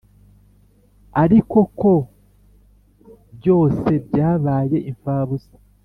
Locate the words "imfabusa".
4.91-5.53